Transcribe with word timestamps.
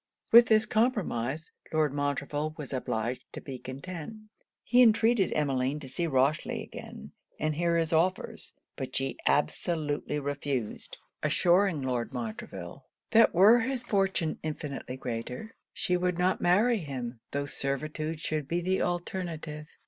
With 0.31 0.47
this 0.47 0.65
compromise, 0.65 1.51
Lord 1.71 1.93
Montreville 1.93 2.55
was 2.57 2.73
obliged 2.73 3.23
to 3.33 3.39
be 3.39 3.59
content. 3.59 4.15
He 4.63 4.81
entreated 4.81 5.31
Emmeline 5.35 5.79
to 5.79 5.87
see 5.87 6.07
Rochely 6.07 6.63
again, 6.63 7.11
and 7.39 7.53
hear 7.53 7.77
his 7.77 7.93
offers. 7.93 8.55
But 8.75 8.95
she 8.95 9.19
absolutely 9.27 10.17
refused; 10.17 10.97
assuring 11.21 11.83
Lord 11.83 12.13
Montreville, 12.13 12.83
that 13.11 13.35
were 13.35 13.59
his 13.59 13.83
fortune 13.83 14.39
infinitely 14.41 14.97
greater, 14.97 15.51
she 15.71 15.95
would 15.97 16.17
not 16.17 16.41
marry 16.41 16.79
him, 16.79 17.19
tho' 17.29 17.45
servitude 17.45 18.19
should 18.21 18.47
be 18.47 18.59
the 18.59 18.81
alternative. 18.81 19.67